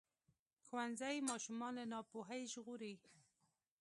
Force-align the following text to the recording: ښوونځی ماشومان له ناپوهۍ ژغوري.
ښوونځی 0.65 1.15
ماشومان 1.29 1.73
له 1.79 1.85
ناپوهۍ 1.91 2.41
ژغوري. 2.53 2.93